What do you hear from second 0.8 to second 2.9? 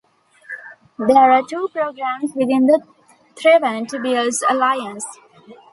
There are two programs within the